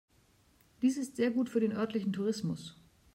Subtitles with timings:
[0.81, 2.75] Dies ist sehr gut für den örtlichen Tourismus.